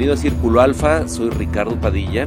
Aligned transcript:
Bienvenido 0.00 0.18
a 0.18 0.30
Círculo 0.30 0.60
Alfa, 0.62 1.08
soy 1.08 1.28
Ricardo 1.28 1.78
Padilla 1.78 2.26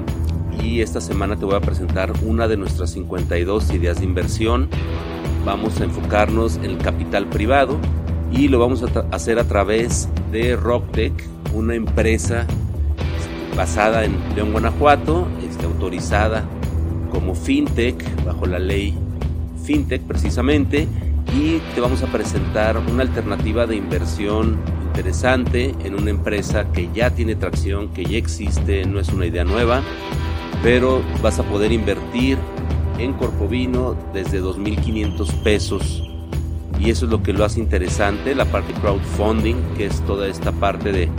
y 0.62 0.82
esta 0.82 1.02
semana 1.02 1.38
te 1.38 1.46
voy 1.46 1.56
a 1.56 1.60
presentar 1.60 2.14
una 2.24 2.48
de 2.48 2.56
nuestras 2.56 2.92
52 2.92 3.74
ideas 3.74 3.98
de 3.98 4.06
inversión. 4.06 4.70
Vamos 5.44 5.82
a 5.82 5.86
enfocarnos 5.86 6.58
en 6.58 6.66
el 6.66 6.78
capital 6.78 7.26
privado 7.30 7.80
y 8.32 8.48
lo 8.48 8.60
vamos 8.60 8.84
a 8.84 9.00
hacer 9.12 9.40
a 9.40 9.46
través 9.46 10.08
de 10.32 10.56
RockTech, 10.56 11.14
una 11.56 11.74
empresa 11.74 12.46
basada 13.58 14.06
en 14.06 14.20
León, 14.36 14.52
Guanajuato, 14.52 15.28
este, 15.44 15.66
autorizada 15.66 16.44
como 17.12 17.34
FinTech 17.34 18.24
bajo 18.24 18.46
la 18.46 18.60
ley 18.60 18.96
FinTech 19.64 20.04
precisamente 20.04 20.88
y 21.36 21.58
te 21.74 21.82
vamos 21.82 22.04
a 22.04 22.06
presentar 22.12 22.78
una 22.78 23.02
alternativa 23.02 23.66
de 23.66 23.78
inversión 23.78 24.60
interesante 24.94 25.74
en 25.84 25.96
una 25.96 26.12
empresa 26.12 26.72
que 26.72 26.88
ya 26.94 27.10
tiene 27.10 27.36
tracción, 27.36 27.92
que 27.94 28.06
ya 28.06 28.16
existe, 28.16 28.86
no 28.86 29.00
es 29.00 29.10
una 29.10 29.26
idea 29.26 29.44
nueva, 29.44 29.82
pero 30.62 31.02
vas 31.24 31.40
a 31.40 31.44
poder 31.44 31.72
invertir 31.72 32.38
en 33.00 33.14
Corpovino 33.14 33.98
desde 34.14 34.40
2.500 34.40 35.42
pesos. 35.42 36.04
Y 36.80 36.92
eso 36.92 37.06
es 37.06 37.12
lo 37.12 37.24
que 37.24 37.34
lo 37.34 37.44
hace 37.44 37.60
interesante, 37.60 38.36
la 38.36 38.46
parte 38.46 38.72
crowdfunding, 38.74 39.56
que 39.76 39.88
es 39.88 40.00
toda 40.02 40.28
esta 40.28 40.52
parte 40.52 40.92
de 40.92 41.10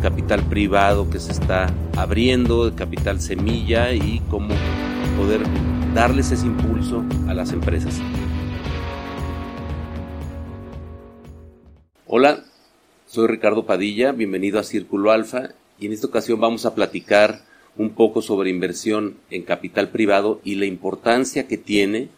capital 0.00 0.40
privado 0.44 1.10
que 1.10 1.18
se 1.18 1.32
está 1.32 1.66
abriendo, 1.96 2.70
de 2.70 2.76
capital 2.76 3.20
semilla 3.20 3.92
y 3.92 4.22
cómo 4.30 4.54
poder 5.18 5.40
darles 5.92 6.30
ese 6.30 6.46
impulso 6.46 7.02
a 7.26 7.34
las 7.34 7.50
empresas. 7.50 8.00
Hola, 12.06 12.44
soy 13.14 13.28
Ricardo 13.28 13.64
Padilla, 13.64 14.10
bienvenido 14.10 14.58
a 14.58 14.64
Círculo 14.64 15.12
Alfa 15.12 15.50
y 15.78 15.86
en 15.86 15.92
esta 15.92 16.08
ocasión 16.08 16.40
vamos 16.40 16.66
a 16.66 16.74
platicar 16.74 17.42
un 17.76 17.90
poco 17.90 18.22
sobre 18.22 18.50
inversión 18.50 19.18
en 19.30 19.44
capital 19.44 19.90
privado 19.90 20.40
y 20.42 20.56
la 20.56 20.66
importancia 20.66 21.46
que 21.46 21.56
tiene 21.56 22.08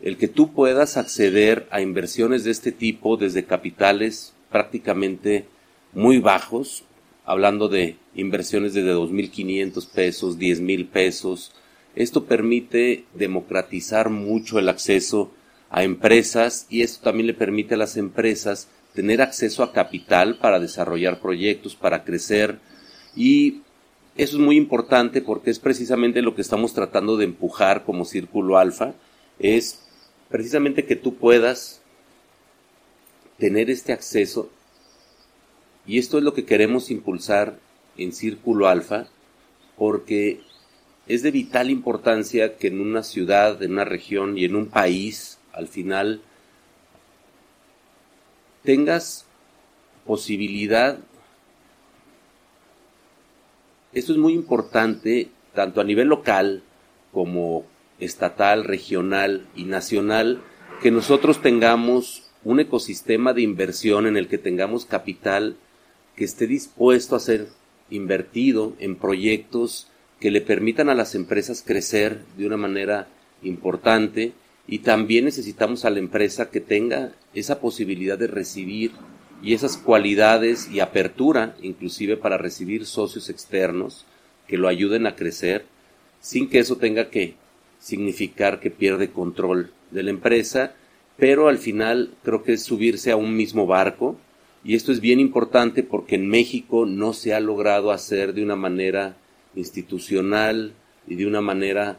el 0.00 0.16
que 0.16 0.28
tú 0.28 0.54
puedas 0.54 0.96
acceder 0.96 1.66
a 1.70 1.82
inversiones 1.82 2.44
de 2.44 2.50
este 2.50 2.72
tipo 2.72 3.18
desde 3.18 3.44
capitales 3.44 4.32
prácticamente 4.50 5.44
muy 5.92 6.18
bajos, 6.18 6.84
hablando 7.26 7.68
de 7.68 7.96
inversiones 8.14 8.72
desde 8.72 8.94
2.500 8.94 9.86
pesos, 9.86 10.38
10.000 10.38 10.88
pesos. 10.88 11.52
Esto 11.94 12.24
permite 12.24 13.04
democratizar 13.12 14.08
mucho 14.08 14.58
el 14.58 14.70
acceso 14.70 15.30
a 15.68 15.82
empresas 15.82 16.66
y 16.70 16.80
esto 16.80 17.04
también 17.04 17.26
le 17.26 17.34
permite 17.34 17.74
a 17.74 17.78
las 17.78 17.98
empresas 17.98 18.68
tener 18.94 19.22
acceso 19.22 19.62
a 19.62 19.72
capital 19.72 20.38
para 20.38 20.60
desarrollar 20.60 21.20
proyectos, 21.20 21.74
para 21.74 22.04
crecer. 22.04 22.58
Y 23.16 23.62
eso 24.16 24.36
es 24.36 24.42
muy 24.42 24.56
importante 24.56 25.22
porque 25.22 25.50
es 25.50 25.58
precisamente 25.58 26.22
lo 26.22 26.34
que 26.34 26.42
estamos 26.42 26.74
tratando 26.74 27.16
de 27.16 27.24
empujar 27.24 27.84
como 27.84 28.04
círculo 28.04 28.58
alfa, 28.58 28.94
es 29.38 29.82
precisamente 30.28 30.84
que 30.84 30.96
tú 30.96 31.16
puedas 31.16 31.80
tener 33.38 33.70
este 33.70 33.92
acceso. 33.92 34.50
Y 35.86 35.98
esto 35.98 36.18
es 36.18 36.24
lo 36.24 36.34
que 36.34 36.44
queremos 36.44 36.90
impulsar 36.90 37.58
en 37.96 38.12
círculo 38.12 38.68
alfa 38.68 39.06
porque 39.76 40.40
es 41.08 41.22
de 41.22 41.30
vital 41.30 41.70
importancia 41.70 42.56
que 42.56 42.68
en 42.68 42.80
una 42.80 43.02
ciudad, 43.02 43.62
en 43.62 43.72
una 43.72 43.84
región 43.84 44.38
y 44.38 44.44
en 44.44 44.54
un 44.54 44.66
país 44.66 45.38
al 45.52 45.68
final 45.68 46.22
tengas 48.64 49.26
posibilidad. 50.06 50.98
Esto 53.92 54.12
es 54.12 54.18
muy 54.18 54.32
importante 54.32 55.28
tanto 55.54 55.80
a 55.80 55.84
nivel 55.84 56.08
local 56.08 56.62
como 57.12 57.64
estatal, 57.98 58.64
regional 58.64 59.46
y 59.54 59.64
nacional, 59.64 60.40
que 60.80 60.90
nosotros 60.90 61.42
tengamos 61.42 62.30
un 62.44 62.58
ecosistema 62.58 63.32
de 63.32 63.42
inversión 63.42 64.06
en 64.06 64.16
el 64.16 64.28
que 64.28 64.38
tengamos 64.38 64.84
capital 64.84 65.56
que 66.16 66.24
esté 66.24 66.46
dispuesto 66.46 67.14
a 67.14 67.20
ser 67.20 67.48
invertido 67.90 68.74
en 68.78 68.96
proyectos 68.96 69.88
que 70.18 70.30
le 70.30 70.40
permitan 70.40 70.88
a 70.88 70.94
las 70.94 71.14
empresas 71.14 71.62
crecer 71.64 72.20
de 72.36 72.46
una 72.46 72.56
manera 72.56 73.08
importante 73.42 74.32
y 74.66 74.80
también 74.80 75.24
necesitamos 75.24 75.84
a 75.84 75.90
la 75.90 75.98
empresa 75.98 76.50
que 76.50 76.60
tenga 76.60 77.12
esa 77.34 77.60
posibilidad 77.60 78.18
de 78.18 78.28
recibir 78.28 78.92
y 79.42 79.54
esas 79.54 79.76
cualidades 79.76 80.70
y 80.70 80.80
apertura 80.80 81.56
inclusive 81.62 82.16
para 82.16 82.38
recibir 82.38 82.86
socios 82.86 83.28
externos 83.28 84.06
que 84.46 84.56
lo 84.56 84.68
ayuden 84.68 85.06
a 85.06 85.16
crecer 85.16 85.64
sin 86.20 86.48
que 86.48 86.60
eso 86.60 86.76
tenga 86.76 87.10
que 87.10 87.34
significar 87.82 88.60
que 88.60 88.70
pierde 88.70 89.10
control 89.10 89.72
de 89.90 90.04
la 90.04 90.10
empresa, 90.10 90.74
pero 91.16 91.48
al 91.48 91.58
final 91.58 92.14
creo 92.22 92.44
que 92.44 92.54
es 92.54 92.62
subirse 92.62 93.10
a 93.10 93.16
un 93.16 93.36
mismo 93.36 93.66
barco. 93.66 94.16
Y 94.64 94.76
esto 94.76 94.92
es 94.92 95.00
bien 95.00 95.18
importante 95.18 95.82
porque 95.82 96.14
en 96.14 96.28
México 96.28 96.86
no 96.86 97.12
se 97.12 97.34
ha 97.34 97.40
logrado 97.40 97.90
hacer 97.90 98.32
de 98.32 98.44
una 98.44 98.54
manera 98.54 99.16
institucional 99.56 100.72
y 101.08 101.16
de 101.16 101.26
una 101.26 101.40
manera 101.40 101.98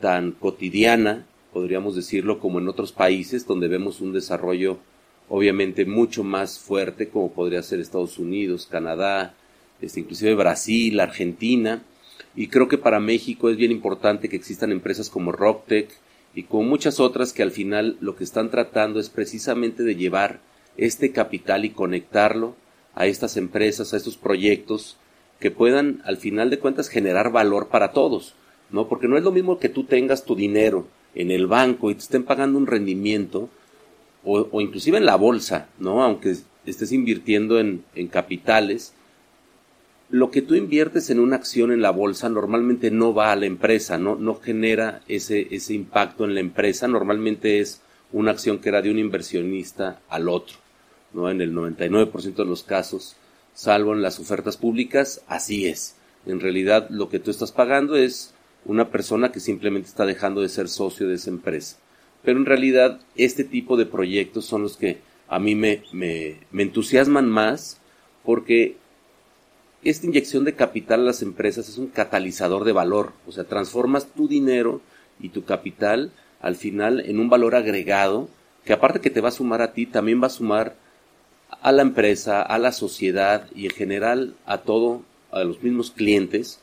tan 0.00 0.32
cotidiana 0.32 1.26
podríamos 1.52 1.96
decirlo, 1.96 2.38
como 2.38 2.58
en 2.58 2.68
otros 2.68 2.92
países 2.92 3.46
donde 3.46 3.68
vemos 3.68 4.00
un 4.00 4.12
desarrollo 4.12 4.78
obviamente 5.28 5.86
mucho 5.86 6.24
más 6.24 6.58
fuerte, 6.58 7.08
como 7.08 7.32
podría 7.32 7.62
ser 7.62 7.80
Estados 7.80 8.18
Unidos, 8.18 8.66
Canadá, 8.68 9.34
este, 9.80 10.00
inclusive 10.00 10.34
Brasil, 10.34 10.98
Argentina. 10.98 11.82
Y 12.34 12.48
creo 12.48 12.68
que 12.68 12.78
para 12.78 13.00
México 13.00 13.48
es 13.48 13.56
bien 13.56 13.70
importante 13.70 14.28
que 14.28 14.36
existan 14.36 14.72
empresas 14.72 15.08
como 15.08 15.32
Rocktech 15.32 15.88
y 16.34 16.44
como 16.44 16.64
muchas 16.64 17.00
otras 17.00 17.32
que 17.32 17.42
al 17.42 17.52
final 17.52 17.96
lo 18.00 18.16
que 18.16 18.24
están 18.24 18.50
tratando 18.50 19.00
es 19.00 19.08
precisamente 19.08 19.82
de 19.84 19.96
llevar 19.96 20.40
este 20.76 21.12
capital 21.12 21.64
y 21.64 21.70
conectarlo 21.70 22.56
a 22.94 23.06
estas 23.06 23.36
empresas, 23.36 23.92
a 23.92 23.96
estos 23.96 24.16
proyectos 24.16 24.96
que 25.38 25.50
puedan 25.50 26.02
al 26.04 26.16
final 26.16 26.50
de 26.50 26.58
cuentas 26.58 26.88
generar 26.88 27.30
valor 27.32 27.68
para 27.68 27.92
todos, 27.92 28.34
¿no? 28.70 28.88
Porque 28.88 29.08
no 29.08 29.16
es 29.16 29.24
lo 29.24 29.32
mismo 29.32 29.58
que 29.58 29.68
tú 29.68 29.84
tengas 29.84 30.24
tu 30.24 30.34
dinero 30.34 30.86
en 31.14 31.30
el 31.30 31.46
banco 31.46 31.90
y 31.90 31.94
te 31.94 32.00
estén 32.00 32.24
pagando 32.24 32.58
un 32.58 32.66
rendimiento, 32.66 33.48
o, 34.24 34.48
o 34.50 34.60
inclusive 34.60 34.98
en 34.98 35.06
la 35.06 35.16
bolsa, 35.16 35.68
¿no? 35.78 36.02
Aunque 36.02 36.36
estés 36.66 36.92
invirtiendo 36.92 37.58
en, 37.58 37.84
en 37.94 38.08
capitales, 38.08 38.94
lo 40.10 40.30
que 40.30 40.42
tú 40.42 40.54
inviertes 40.54 41.08
en 41.10 41.20
una 41.20 41.36
acción 41.36 41.70
en 41.70 41.82
la 41.82 41.90
bolsa 41.90 42.28
normalmente 42.28 42.90
no 42.90 43.14
va 43.14 43.30
a 43.30 43.36
la 43.36 43.46
empresa, 43.46 43.96
no, 43.96 44.16
no 44.16 44.34
genera 44.34 45.02
ese, 45.06 45.54
ese 45.54 45.74
impacto 45.74 46.24
en 46.24 46.34
la 46.34 46.40
empresa, 46.40 46.88
normalmente 46.88 47.60
es 47.60 47.80
una 48.12 48.32
acción 48.32 48.58
que 48.58 48.70
era 48.70 48.82
de 48.82 48.90
un 48.90 48.98
inversionista 48.98 50.00
al 50.08 50.28
otro, 50.28 50.56
¿no? 51.12 51.30
En 51.30 51.40
el 51.40 51.54
99% 51.54 52.34
de 52.34 52.44
los 52.44 52.64
casos, 52.64 53.16
salvo 53.54 53.92
en 53.92 54.02
las 54.02 54.18
ofertas 54.18 54.56
públicas, 54.56 55.22
así 55.28 55.66
es. 55.66 55.94
En 56.26 56.40
realidad 56.40 56.88
lo 56.90 57.08
que 57.08 57.20
tú 57.20 57.30
estás 57.30 57.52
pagando 57.52 57.96
es 57.96 58.34
una 58.64 58.90
persona 58.90 59.32
que 59.32 59.40
simplemente 59.40 59.88
está 59.88 60.06
dejando 60.06 60.40
de 60.40 60.48
ser 60.48 60.68
socio 60.68 61.08
de 61.08 61.14
esa 61.14 61.30
empresa. 61.30 61.76
Pero 62.22 62.38
en 62.38 62.46
realidad 62.46 63.00
este 63.16 63.44
tipo 63.44 63.76
de 63.76 63.86
proyectos 63.86 64.44
son 64.44 64.62
los 64.62 64.76
que 64.76 64.98
a 65.28 65.38
mí 65.38 65.54
me, 65.54 65.82
me, 65.92 66.38
entusiasman 66.52 67.28
más 67.28 67.80
porque 68.24 68.76
esta 69.82 70.06
inyección 70.06 70.44
de 70.44 70.54
capital 70.54 71.00
a 71.00 71.04
las 71.04 71.22
empresas 71.22 71.68
es 71.68 71.78
un 71.78 71.86
catalizador 71.86 72.64
de 72.64 72.72
valor, 72.72 73.12
o 73.26 73.32
sea, 73.32 73.44
transformas 73.44 74.06
tu 74.08 74.28
dinero 74.28 74.82
y 75.20 75.30
tu 75.30 75.44
capital 75.44 76.12
al 76.40 76.56
final 76.56 77.00
en 77.00 77.18
un 77.18 77.30
valor 77.30 77.54
agregado 77.54 78.28
que 78.64 78.72
aparte 78.72 79.00
que 79.00 79.10
te 79.10 79.20
va 79.20 79.28
a 79.30 79.32
sumar 79.32 79.62
a 79.62 79.72
ti, 79.72 79.86
también 79.86 80.22
va 80.22 80.26
a 80.26 80.30
sumar 80.30 80.76
a 81.62 81.72
la 81.72 81.82
empresa, 81.82 82.42
a 82.42 82.58
la 82.58 82.72
sociedad 82.72 83.46
y 83.54 83.66
en 83.66 83.72
general 83.72 84.34
a 84.46 84.58
todo, 84.58 85.02
a 85.30 85.44
los 85.44 85.62
mismos 85.62 85.90
clientes 85.90 86.60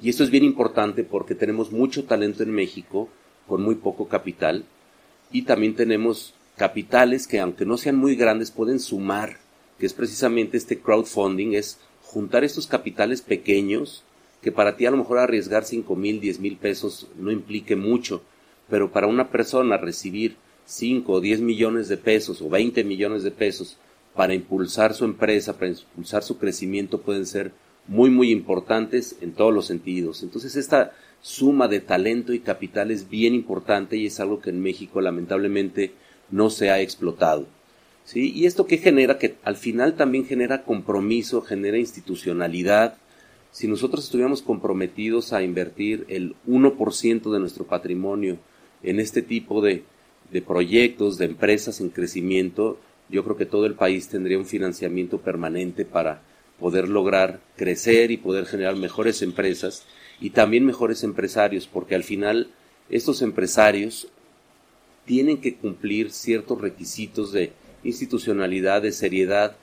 y 0.00 0.10
esto 0.10 0.24
es 0.24 0.30
bien 0.30 0.44
importante 0.44 1.04
porque 1.04 1.34
tenemos 1.34 1.72
mucho 1.72 2.04
talento 2.04 2.42
en 2.42 2.50
México 2.50 3.08
con 3.46 3.62
muy 3.62 3.76
poco 3.76 4.08
capital 4.08 4.64
y 5.30 5.42
también 5.42 5.74
tenemos 5.74 6.34
capitales 6.56 7.26
que 7.26 7.40
aunque 7.40 7.66
no 7.66 7.76
sean 7.76 7.96
muy 7.96 8.16
grandes 8.16 8.50
pueden 8.50 8.80
sumar, 8.80 9.38
que 9.78 9.86
es 9.86 9.92
precisamente 9.92 10.56
este 10.56 10.78
crowdfunding, 10.78 11.54
es 11.54 11.78
juntar 12.02 12.44
estos 12.44 12.66
capitales 12.66 13.22
pequeños 13.22 14.04
que 14.42 14.52
para 14.52 14.76
ti 14.76 14.86
a 14.86 14.90
lo 14.90 14.98
mejor 14.98 15.18
arriesgar 15.18 15.64
cinco 15.64 15.96
mil, 15.96 16.20
diez 16.20 16.38
mil 16.38 16.56
pesos 16.56 17.08
no 17.16 17.30
implique 17.30 17.76
mucho, 17.76 18.22
pero 18.68 18.92
para 18.92 19.06
una 19.06 19.30
persona 19.30 19.76
recibir 19.76 20.36
5 20.66 21.12
o 21.12 21.20
10 21.20 21.40
millones 21.40 21.88
de 21.88 21.96
pesos 21.96 22.40
o 22.40 22.48
20 22.48 22.84
millones 22.84 23.22
de 23.22 23.30
pesos 23.30 23.76
para 24.14 24.34
impulsar 24.34 24.94
su 24.94 25.04
empresa, 25.04 25.54
para 25.54 25.68
impulsar 25.68 26.22
su 26.22 26.38
crecimiento 26.38 27.00
pueden 27.00 27.26
ser 27.26 27.52
muy, 27.86 28.10
muy 28.10 28.30
importantes 28.30 29.16
en 29.20 29.32
todos 29.32 29.52
los 29.52 29.66
sentidos. 29.66 30.22
Entonces, 30.22 30.56
esta 30.56 30.92
suma 31.20 31.68
de 31.68 31.80
talento 31.80 32.32
y 32.32 32.40
capital 32.40 32.90
es 32.90 33.08
bien 33.08 33.34
importante 33.34 33.96
y 33.96 34.06
es 34.06 34.20
algo 34.20 34.40
que 34.40 34.50
en 34.50 34.60
México 34.60 35.00
lamentablemente 35.00 35.92
no 36.30 36.50
se 36.50 36.70
ha 36.70 36.80
explotado. 36.80 37.46
¿sí? 38.04 38.32
Y 38.34 38.46
esto 38.46 38.66
que 38.66 38.78
genera, 38.78 39.18
que 39.18 39.36
al 39.42 39.56
final 39.56 39.94
también 39.94 40.26
genera 40.26 40.62
compromiso, 40.64 41.42
genera 41.42 41.78
institucionalidad. 41.78 42.96
Si 43.50 43.68
nosotros 43.68 44.04
estuviéramos 44.04 44.42
comprometidos 44.42 45.32
a 45.32 45.42
invertir 45.42 46.04
el 46.08 46.34
1% 46.46 47.32
de 47.32 47.40
nuestro 47.40 47.64
patrimonio 47.64 48.38
en 48.82 49.00
este 49.00 49.22
tipo 49.22 49.62
de, 49.62 49.84
de 50.30 50.42
proyectos, 50.42 51.18
de 51.18 51.26
empresas 51.26 51.80
en 51.80 51.90
crecimiento, 51.90 52.78
yo 53.08 53.24
creo 53.24 53.36
que 53.36 53.46
todo 53.46 53.66
el 53.66 53.74
país 53.74 54.08
tendría 54.08 54.38
un 54.38 54.46
financiamiento 54.46 55.18
permanente 55.18 55.84
para 55.84 56.22
poder 56.58 56.88
lograr 56.88 57.40
crecer 57.56 58.10
y 58.10 58.16
poder 58.16 58.46
generar 58.46 58.76
mejores 58.76 59.22
empresas 59.22 59.84
y 60.20 60.30
también 60.30 60.64
mejores 60.64 61.02
empresarios, 61.02 61.66
porque 61.66 61.94
al 61.94 62.04
final 62.04 62.50
estos 62.88 63.22
empresarios 63.22 64.08
tienen 65.04 65.40
que 65.40 65.56
cumplir 65.56 66.10
ciertos 66.10 66.60
requisitos 66.60 67.32
de 67.32 67.52
institucionalidad, 67.82 68.82
de 68.82 68.92
seriedad, 68.92 69.56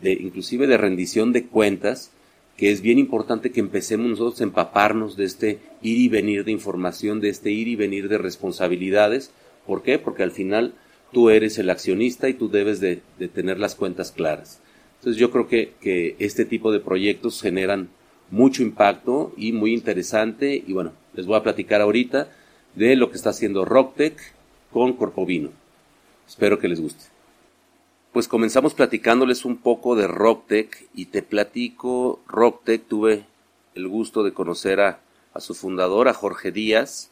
de 0.00 0.12
inclusive 0.12 0.66
de 0.66 0.76
rendición 0.76 1.32
de 1.32 1.46
cuentas, 1.46 2.10
que 2.56 2.70
es 2.70 2.80
bien 2.80 2.98
importante 2.98 3.50
que 3.50 3.60
empecemos 3.60 4.08
nosotros 4.08 4.40
a 4.40 4.44
empaparnos 4.44 5.16
de 5.16 5.24
este 5.24 5.58
ir 5.82 5.98
y 5.98 6.08
venir 6.08 6.44
de 6.44 6.52
información, 6.52 7.20
de 7.20 7.30
este 7.30 7.50
ir 7.50 7.66
y 7.66 7.74
venir 7.74 8.08
de 8.08 8.18
responsabilidades. 8.18 9.32
¿Por 9.66 9.82
qué? 9.82 9.98
Porque 9.98 10.22
al 10.22 10.30
final 10.30 10.74
tú 11.12 11.30
eres 11.30 11.58
el 11.58 11.70
accionista 11.70 12.28
y 12.28 12.34
tú 12.34 12.48
debes 12.48 12.80
de, 12.80 13.02
tener 13.34 13.58
las 13.58 13.74
cuentas 13.74 14.12
claras. 14.12 14.60
Entonces 15.04 15.20
yo 15.20 15.30
creo 15.30 15.46
que, 15.46 15.74
que 15.82 16.16
este 16.18 16.46
tipo 16.46 16.72
de 16.72 16.80
proyectos 16.80 17.42
generan 17.42 17.90
mucho 18.30 18.62
impacto 18.62 19.34
y 19.36 19.52
muy 19.52 19.74
interesante. 19.74 20.64
Y 20.66 20.72
bueno, 20.72 20.92
les 21.12 21.26
voy 21.26 21.36
a 21.36 21.42
platicar 21.42 21.82
ahorita 21.82 22.30
de 22.74 22.96
lo 22.96 23.10
que 23.10 23.16
está 23.16 23.28
haciendo 23.28 23.66
Rocktech 23.66 24.18
con 24.72 24.94
Corpovino. 24.94 25.50
Espero 26.26 26.58
que 26.58 26.68
les 26.68 26.80
guste. 26.80 27.04
Pues 28.14 28.28
comenzamos 28.28 28.72
platicándoles 28.72 29.44
un 29.44 29.58
poco 29.58 29.94
de 29.94 30.06
Rocktech 30.06 30.88
y 30.94 31.04
te 31.04 31.20
platico, 31.20 32.22
Rocktech 32.26 32.88
tuve 32.88 33.26
el 33.74 33.88
gusto 33.88 34.22
de 34.22 34.32
conocer 34.32 34.80
a, 34.80 35.00
a 35.34 35.40
su 35.40 35.54
fundador, 35.54 36.08
a 36.08 36.14
Jorge 36.14 36.50
Díaz, 36.50 37.10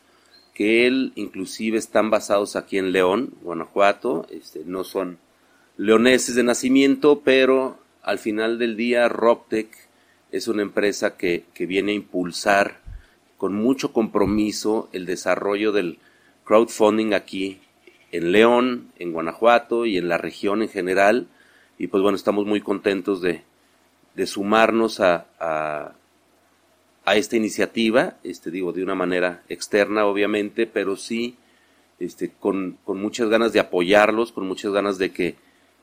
que 0.54 0.86
él 0.86 1.12
inclusive 1.14 1.76
están 1.76 2.08
basados 2.08 2.56
aquí 2.56 2.78
en 2.78 2.90
León, 2.90 3.34
Guanajuato, 3.42 4.26
este, 4.30 4.62
no 4.64 4.82
son 4.82 5.18
leoneses 5.76 6.36
de 6.36 6.42
nacimiento, 6.42 7.20
pero 7.20 7.81
al 8.02 8.18
final 8.18 8.58
del 8.58 8.76
día 8.76 9.08
Rocktech 9.08 9.68
es 10.30 10.48
una 10.48 10.62
empresa 10.62 11.16
que, 11.16 11.44
que 11.54 11.66
viene 11.66 11.92
a 11.92 11.96
impulsar 11.96 12.80
con 13.36 13.54
mucho 13.54 13.92
compromiso 13.92 14.88
el 14.92 15.06
desarrollo 15.06 15.72
del 15.72 15.98
crowdfunding 16.44 17.12
aquí 17.12 17.60
en 18.10 18.32
León, 18.32 18.92
en 18.98 19.12
Guanajuato 19.12 19.86
y 19.86 19.98
en 19.98 20.08
la 20.08 20.18
región 20.18 20.62
en 20.62 20.68
general. 20.68 21.26
Y 21.78 21.86
pues 21.88 22.02
bueno, 22.02 22.16
estamos 22.16 22.46
muy 22.46 22.60
contentos 22.60 23.20
de, 23.20 23.42
de 24.14 24.26
sumarnos 24.26 25.00
a, 25.00 25.26
a, 25.38 25.92
a 27.04 27.16
esta 27.16 27.36
iniciativa, 27.36 28.16
este 28.22 28.50
digo 28.50 28.72
de 28.72 28.82
una 28.82 28.94
manera 28.94 29.42
externa 29.48 30.06
obviamente, 30.06 30.66
pero 30.66 30.96
sí 30.96 31.36
este, 31.98 32.30
con, 32.30 32.78
con 32.84 33.00
muchas 33.00 33.28
ganas 33.28 33.52
de 33.52 33.60
apoyarlos, 33.60 34.32
con 34.32 34.46
muchas 34.46 34.72
ganas 34.72 34.98
de 34.98 35.12
que 35.12 35.36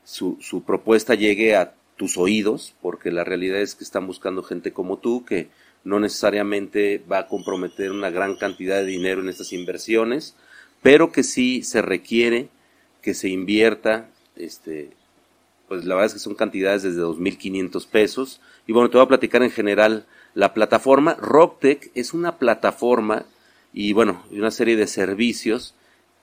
su, 0.04 0.38
su 0.42 0.64
propuesta 0.64 1.16
llegue 1.16 1.56
a 1.56 1.74
tus 2.00 2.18
oídos, 2.18 2.74
porque 2.82 3.12
la 3.12 3.26
realidad 3.26 3.60
es 3.60 3.76
que 3.76 3.84
están 3.84 4.08
buscando 4.08 4.42
gente 4.42 4.72
como 4.72 5.00
tú 5.00 5.26
que 5.26 5.50
no 5.84 6.00
necesariamente 6.00 7.04
va 7.12 7.20
a 7.20 7.28
comprometer 7.28 7.92
una 7.92 8.10
gran 8.10 8.38
cantidad 8.38 8.78
de 8.78 8.86
dinero 8.86 9.20
en 9.20 9.28
estas 9.28 9.52
inversiones, 9.52 10.34
pero 10.82 11.12
que 11.12 11.24
sí 11.24 11.62
se 11.62 11.82
requiere 11.82 12.48
que 13.02 13.14
se 13.14 13.28
invierta, 13.28 14.10
este, 14.38 14.92
pues 15.68 15.84
la 15.84 15.96
verdad 15.96 16.06
es 16.06 16.14
que 16.14 16.20
son 16.20 16.36
cantidades 16.36 16.84
desde 16.84 17.02
2.500 17.02 17.86
pesos. 17.90 18.40
Y 18.66 18.72
bueno, 18.72 18.90
te 18.90 18.96
voy 18.96 19.04
a 19.04 19.10
platicar 19.10 19.44
en 19.44 19.52
general 19.52 20.06
la 20.34 20.54
plataforma 20.54 21.16
Rocktech 21.16 21.92
es 21.96 22.14
una 22.14 22.38
plataforma 22.38 23.26
y 23.74 23.92
bueno, 23.92 24.24
una 24.32 24.52
serie 24.52 24.78
de 24.78 24.88
servicios 24.88 25.76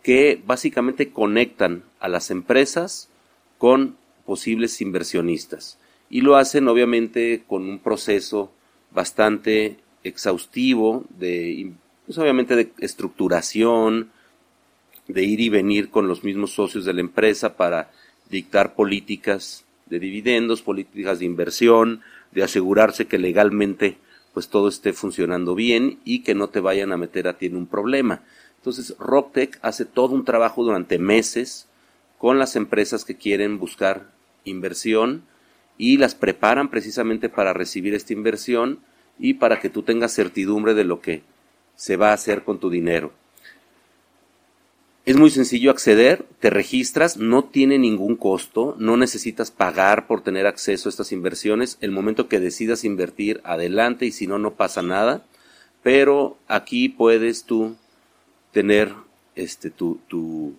que 0.03 0.41
básicamente 0.47 1.11
conectan 1.13 1.83
a 2.01 2.09
las 2.09 2.31
empresas 2.31 3.11
con 3.59 3.99
posibles 4.27 4.81
inversionistas. 4.81 5.79
Y 6.11 6.21
lo 6.21 6.37
hacen 6.37 6.69
obviamente 6.69 7.45
con 7.47 7.69
un 7.69 7.79
proceso 7.79 8.53
bastante 8.91 9.79
exhaustivo 10.05 11.05
de, 11.19 11.73
pues 12.05 12.19
obviamente 12.19 12.55
de 12.57 12.73
estructuración, 12.79 14.11
de 15.09 15.25
ir 15.25 15.41
y 15.41 15.49
venir 15.49 15.91
con 15.91 16.09
los 16.09 16.25
mismos 16.25 16.53
socios 16.53 16.85
de 16.85 16.93
la 16.93 17.01
empresa 17.01 17.57
para 17.57 17.91
dictar 18.29 18.75
políticas 18.75 19.65
de 19.87 20.01
dividendos, 20.01 20.63
políticas 20.63 21.21
de 21.21 21.27
inversión, 21.27 22.03
de 22.33 22.43
asegurarse 22.43 23.07
que 23.07 23.19
legalmente 23.19 23.99
pues 24.35 24.49
todo 24.49 24.69
esté 24.69 24.93
funcionando 24.93 25.55
bien 25.55 25.99
y 26.05 26.19
que 26.19 26.35
no 26.35 26.49
te 26.49 26.61
vayan 26.61 26.93
a 26.93 26.99
meter 26.99 27.27
a 27.27 27.39
ti 27.39 27.47
en 27.47 27.57
un 27.57 27.67
problema. 27.67 28.23
Entonces, 28.59 28.95
Rocktech 28.99 29.59
hace 29.63 29.85
todo 29.85 30.15
un 30.15 30.25
trabajo 30.25 30.63
durante 30.63 30.99
meses 30.99 31.69
con 32.19 32.39
las 32.39 32.57
empresas 32.57 33.05
que 33.05 33.17
quieren 33.17 33.59
buscar 33.59 34.11
inversión 34.51 35.23
y 35.79 35.99
las 35.99 36.15
preparan 36.15 36.71
precisamente 36.71 37.29
para 37.29 37.53
recibir 37.53 37.95
esta 37.95 38.13
inversión 38.13 38.79
y 39.19 39.35
para 39.35 39.61
que 39.61 39.71
tú 39.71 39.83
tengas 39.83 40.15
certidumbre 40.15 40.75
de 40.75 40.85
lo 40.85 41.01
que 41.01 41.23
se 41.75 41.97
va 41.97 42.11
a 42.11 42.15
hacer 42.15 42.43
con 42.43 42.59
tu 42.59 42.71
dinero. 42.71 43.13
Es 45.05 45.17
muy 45.17 45.31
sencillo 45.31 45.71
acceder, 45.71 46.25
te 46.41 46.51
registras, 46.51 47.17
no 47.17 47.45
tiene 47.45 47.79
ningún 47.79 48.17
costo, 48.17 48.75
no 48.79 48.97
necesitas 48.97 49.53
pagar 49.53 50.09
por 50.09 50.23
tener 50.23 50.49
acceso 50.49 50.89
a 50.89 50.91
estas 50.91 51.13
inversiones. 51.13 51.79
El 51.81 51.93
momento 51.93 52.27
que 52.27 52.41
decidas 52.41 52.83
invertir, 52.83 53.41
adelante 53.45 54.05
y 54.05 54.11
si 54.11 54.27
no, 54.27 54.39
no 54.41 54.55
pasa 54.55 54.83
nada. 54.83 55.25
Pero 55.85 56.37
aquí 56.49 56.89
puedes 56.89 57.45
tú 57.45 57.77
tener 58.51 58.93
este, 59.37 59.71
tu, 59.71 60.01
tu, 60.09 60.55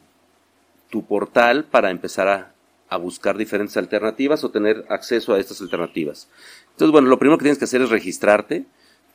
tu 0.89 1.05
portal 1.05 1.65
para 1.65 1.91
empezar 1.91 2.29
a, 2.29 2.53
a 2.89 2.97
buscar 2.97 3.37
diferentes 3.37 3.77
alternativas 3.77 4.43
o 4.43 4.51
tener 4.51 4.85
acceso 4.89 5.33
a 5.33 5.39
estas 5.39 5.61
alternativas. 5.61 6.29
Entonces, 6.71 6.91
bueno, 6.91 7.09
lo 7.09 7.19
primero 7.19 7.37
que 7.37 7.43
tienes 7.43 7.57
que 7.57 7.65
hacer 7.65 7.81
es 7.81 7.89
registrarte. 7.89 8.65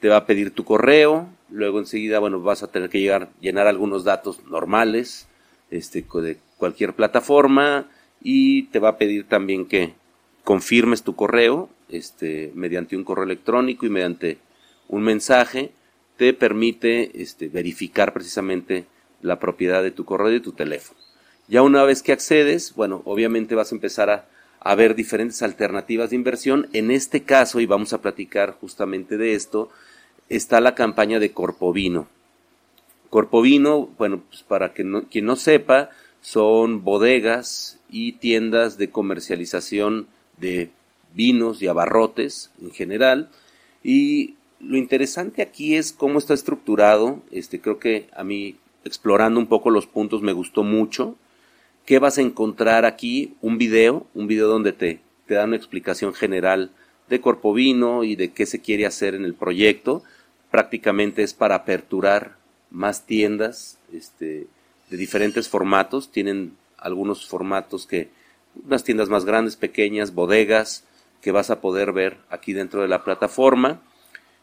Te 0.00 0.08
va 0.08 0.16
a 0.16 0.26
pedir 0.26 0.50
tu 0.50 0.64
correo, 0.64 1.28
luego 1.48 1.78
enseguida, 1.78 2.18
bueno, 2.18 2.40
vas 2.40 2.62
a 2.62 2.70
tener 2.70 2.90
que 2.90 3.00
llegar, 3.00 3.30
llenar 3.40 3.66
algunos 3.66 4.04
datos 4.04 4.44
normales, 4.46 5.28
este, 5.70 6.04
de 6.20 6.38
cualquier 6.56 6.94
plataforma, 6.94 7.88
y 8.20 8.64
te 8.64 8.78
va 8.78 8.90
a 8.90 8.98
pedir 8.98 9.28
también 9.28 9.66
que 9.66 9.94
confirmes 10.44 11.02
tu 11.02 11.14
correo, 11.14 11.70
este, 11.88 12.50
mediante 12.54 12.96
un 12.96 13.04
correo 13.04 13.24
electrónico 13.24 13.86
y 13.86 13.90
mediante 13.90 14.38
un 14.88 15.02
mensaje, 15.02 15.72
te 16.16 16.32
permite 16.34 17.22
este, 17.22 17.48
verificar 17.48 18.12
precisamente 18.12 18.86
la 19.20 19.38
propiedad 19.38 19.82
de 19.82 19.92
tu 19.92 20.04
correo 20.04 20.34
y 20.34 20.40
tu 20.40 20.52
teléfono. 20.52 21.00
Ya 21.52 21.60
una 21.60 21.84
vez 21.84 22.02
que 22.02 22.12
accedes, 22.12 22.74
bueno, 22.76 23.02
obviamente 23.04 23.54
vas 23.54 23.72
a 23.72 23.74
empezar 23.74 24.08
a, 24.08 24.24
a 24.58 24.74
ver 24.74 24.94
diferentes 24.94 25.42
alternativas 25.42 26.08
de 26.08 26.16
inversión. 26.16 26.66
En 26.72 26.90
este 26.90 27.24
caso, 27.24 27.60
y 27.60 27.66
vamos 27.66 27.92
a 27.92 28.00
platicar 28.00 28.56
justamente 28.58 29.18
de 29.18 29.34
esto, 29.34 29.68
está 30.30 30.62
la 30.62 30.74
campaña 30.74 31.20
de 31.20 31.32
Corpovino. 31.32 32.08
Corpovino, 33.10 33.90
bueno, 33.98 34.22
pues 34.30 34.42
para 34.44 34.72
que 34.72 34.82
no, 34.82 35.02
quien 35.10 35.26
no 35.26 35.36
sepa, 35.36 35.90
son 36.22 36.84
bodegas 36.84 37.78
y 37.90 38.12
tiendas 38.12 38.78
de 38.78 38.88
comercialización 38.88 40.06
de 40.38 40.70
vinos 41.12 41.60
y 41.60 41.66
abarrotes 41.66 42.50
en 42.62 42.70
general. 42.70 43.28
Y 43.84 44.36
lo 44.58 44.78
interesante 44.78 45.42
aquí 45.42 45.76
es 45.76 45.92
cómo 45.92 46.18
está 46.18 46.32
estructurado. 46.32 47.20
Este, 47.30 47.60
creo 47.60 47.78
que 47.78 48.08
a 48.16 48.24
mí, 48.24 48.56
explorando 48.86 49.38
un 49.38 49.48
poco 49.48 49.68
los 49.68 49.86
puntos, 49.86 50.22
me 50.22 50.32
gustó 50.32 50.62
mucho. 50.62 51.18
¿Qué 51.84 51.98
vas 51.98 52.16
a 52.16 52.22
encontrar 52.22 52.84
aquí? 52.84 53.34
Un 53.40 53.58
video, 53.58 54.06
un 54.14 54.28
video 54.28 54.46
donde 54.46 54.72
te, 54.72 55.00
te 55.26 55.34
da 55.34 55.44
una 55.44 55.56
explicación 55.56 56.14
general 56.14 56.70
de 57.08 57.20
Corpovino 57.20 58.04
y 58.04 58.14
de 58.14 58.32
qué 58.32 58.46
se 58.46 58.60
quiere 58.60 58.86
hacer 58.86 59.16
en 59.16 59.24
el 59.24 59.34
proyecto. 59.34 60.04
Prácticamente 60.52 61.24
es 61.24 61.34
para 61.34 61.56
aperturar 61.56 62.36
más 62.70 63.04
tiendas 63.04 63.78
este, 63.92 64.46
de 64.90 64.96
diferentes 64.96 65.48
formatos. 65.48 66.12
Tienen 66.12 66.56
algunos 66.78 67.26
formatos 67.26 67.88
que, 67.88 68.10
unas 68.64 68.84
tiendas 68.84 69.08
más 69.08 69.24
grandes, 69.24 69.56
pequeñas, 69.56 70.14
bodegas, 70.14 70.84
que 71.20 71.32
vas 71.32 71.50
a 71.50 71.60
poder 71.60 71.92
ver 71.92 72.18
aquí 72.30 72.52
dentro 72.52 72.82
de 72.82 72.88
la 72.88 73.02
plataforma. 73.02 73.80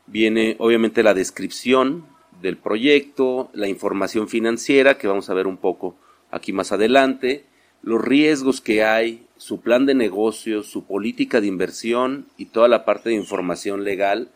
Viene 0.07 0.57
obviamente 0.59 1.03
la 1.03 1.13
descripción 1.13 2.05
del 2.41 2.57
proyecto, 2.57 3.49
la 3.53 3.69
información 3.69 4.27
financiera, 4.27 4.97
que 4.97 5.07
vamos 5.07 5.29
a 5.29 5.33
ver 5.33 5.47
un 5.47 5.57
poco 5.57 5.95
aquí 6.31 6.53
más 6.53 6.71
adelante, 6.71 7.45
los 7.81 8.01
riesgos 8.01 8.61
que 8.61 8.83
hay, 8.83 9.25
su 9.37 9.61
plan 9.61 9.85
de 9.85 9.95
negocio, 9.95 10.63
su 10.63 10.85
política 10.85 11.41
de 11.41 11.47
inversión 11.47 12.27
y 12.37 12.45
toda 12.45 12.67
la 12.67 12.85
parte 12.85 13.09
de 13.09 13.15
información 13.15 13.83
legal, 13.83 14.29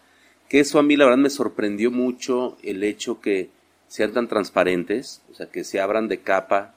que 0.50 0.60
eso 0.60 0.80
a 0.80 0.84
mí 0.84 0.96
la 0.96 1.06
verdad 1.06 1.20
me 1.20 1.30
sorprendió 1.30 1.92
mucho 1.92 2.58
el 2.64 2.84
hecho 2.84 3.20
que 3.20 3.50
sean 3.88 4.14
tan 4.14 4.28
transparentes, 4.28 5.22
o 5.32 5.36
sea, 5.36 5.48
que 5.48 5.64
se 5.64 5.80
abran 5.80 6.08
de 6.08 6.22
capa 6.22 6.74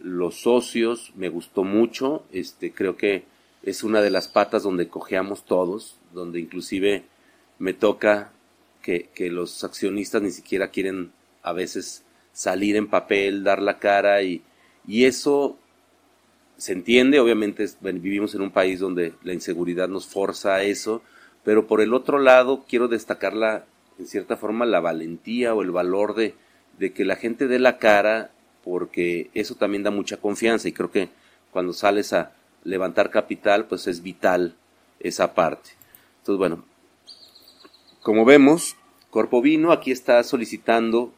los 0.00 0.40
socios, 0.42 1.12
me 1.14 1.28
gustó 1.28 1.62
mucho, 1.62 2.24
este, 2.32 2.72
creo 2.72 2.96
que 2.96 3.24
es 3.62 3.84
una 3.84 4.02
de 4.02 4.10
las 4.10 4.28
patas 4.28 4.64
donde 4.64 4.88
cojeamos 4.88 5.44
todos, 5.44 5.96
donde 6.12 6.40
inclusive 6.40 7.04
me 7.58 7.72
toca 7.72 8.32
que, 8.82 9.08
que 9.14 9.30
los 9.30 9.62
accionistas 9.62 10.20
ni 10.20 10.32
siquiera 10.32 10.68
quieren 10.68 11.12
a 11.42 11.52
veces 11.52 12.04
salir 12.32 12.76
en 12.76 12.88
papel, 12.88 13.44
dar 13.44 13.60
la 13.60 13.78
cara 13.78 14.22
y, 14.22 14.42
y 14.86 15.04
eso 15.04 15.56
se 16.56 16.72
entiende, 16.72 17.18
obviamente 17.18 17.66
vivimos 17.80 18.34
en 18.34 18.42
un 18.42 18.50
país 18.50 18.78
donde 18.78 19.14
la 19.22 19.32
inseguridad 19.32 19.88
nos 19.88 20.06
forza 20.06 20.54
a 20.54 20.62
eso, 20.62 21.02
pero 21.44 21.66
por 21.66 21.80
el 21.80 21.92
otro 21.92 22.18
lado 22.18 22.64
quiero 22.68 22.88
destacar 22.88 23.34
la, 23.34 23.64
en 23.98 24.06
cierta 24.06 24.36
forma 24.36 24.64
la 24.64 24.80
valentía 24.80 25.54
o 25.54 25.62
el 25.62 25.70
valor 25.70 26.14
de, 26.14 26.34
de 26.78 26.92
que 26.92 27.04
la 27.04 27.16
gente 27.16 27.48
dé 27.48 27.58
la 27.58 27.78
cara 27.78 28.30
porque 28.62 29.30
eso 29.34 29.56
también 29.56 29.82
da 29.82 29.90
mucha 29.90 30.18
confianza 30.18 30.68
y 30.68 30.72
creo 30.72 30.90
que 30.90 31.08
cuando 31.50 31.72
sales 31.72 32.12
a 32.12 32.32
levantar 32.64 33.10
capital 33.10 33.66
pues 33.66 33.86
es 33.86 34.02
vital 34.02 34.54
esa 35.00 35.34
parte. 35.34 35.70
Entonces 36.20 36.38
bueno, 36.38 36.64
como 38.02 38.24
vemos, 38.24 38.76
Corpo 39.10 39.42
Vino 39.42 39.72
aquí 39.72 39.90
está 39.90 40.22
solicitando, 40.22 41.12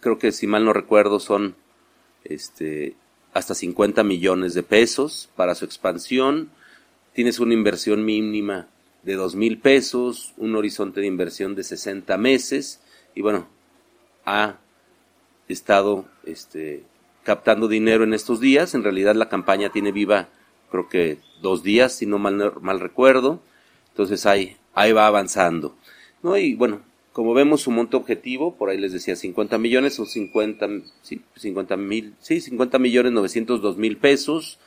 creo 0.00 0.18
que 0.18 0.32
si 0.32 0.46
mal 0.46 0.64
no 0.64 0.72
recuerdo 0.72 1.20
son 1.20 1.54
este, 2.24 2.94
hasta 3.32 3.54
50 3.54 4.02
millones 4.04 4.54
de 4.54 4.62
pesos 4.62 5.28
para 5.36 5.54
su 5.54 5.64
expansión. 5.64 6.50
Tienes 7.12 7.40
una 7.40 7.54
inversión 7.54 8.04
mínima 8.04 8.68
de 9.02 9.14
dos 9.14 9.34
mil 9.34 9.58
pesos, 9.58 10.34
un 10.36 10.56
horizonte 10.56 11.00
de 11.00 11.06
inversión 11.06 11.54
de 11.54 11.64
60 11.64 12.16
meses 12.18 12.80
y 13.14 13.22
bueno, 13.22 13.48
ha 14.24 14.58
estado 15.48 16.06
este, 16.24 16.84
captando 17.24 17.68
dinero 17.68 18.04
en 18.04 18.14
estos 18.14 18.40
días. 18.40 18.74
En 18.74 18.84
realidad 18.84 19.14
la 19.14 19.28
campaña 19.28 19.70
tiene 19.70 19.92
viva 19.92 20.28
creo 20.70 20.88
que 20.88 21.18
dos 21.40 21.62
días, 21.62 21.92
si 21.92 22.06
no 22.06 22.18
mal, 22.18 22.52
mal 22.60 22.80
recuerdo. 22.80 23.40
Entonces 23.90 24.26
ahí, 24.26 24.56
ahí 24.74 24.92
va 24.92 25.06
avanzando. 25.06 25.74
¿no? 26.22 26.36
Y 26.36 26.54
bueno, 26.54 26.82
como 27.18 27.34
vemos 27.34 27.62
su 27.62 27.72
monto 27.72 27.96
objetivo, 27.96 28.54
por 28.54 28.70
ahí 28.70 28.78
les 28.78 28.92
decía 28.92 29.16
50 29.16 29.58
millones 29.58 29.98
o 29.98 30.06
50, 30.06 30.68
sí, 31.02 31.20
50 31.34 31.76
mil, 31.76 32.14
sí, 32.20 32.40
50 32.40 32.78
millones 32.78 33.10
902 33.10 33.76
mil 33.76 33.96
pesos. 33.96 34.60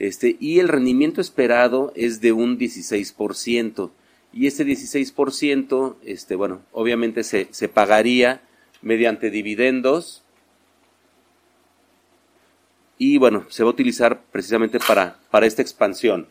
Este, 0.00 0.36
y 0.40 0.58
el 0.58 0.66
rendimiento 0.66 1.20
esperado 1.20 1.92
es 1.94 2.20
de 2.20 2.32
un 2.32 2.58
16%. 2.58 3.92
Y 4.32 4.48
ese 4.48 4.66
16%, 4.66 5.94
este, 6.04 6.34
bueno, 6.34 6.62
obviamente 6.72 7.22
se, 7.22 7.46
se 7.52 7.68
pagaría 7.68 8.42
mediante 8.80 9.30
dividendos. 9.30 10.24
Y 12.98 13.18
bueno, 13.18 13.46
se 13.48 13.62
va 13.62 13.68
a 13.68 13.74
utilizar 13.74 14.24
precisamente 14.32 14.80
para, 14.80 15.20
para 15.30 15.46
esta 15.46 15.62
expansión. 15.62 16.26